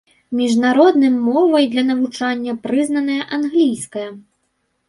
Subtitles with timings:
[0.37, 4.09] Міжнародным мовай для навучання прызнаная англійская.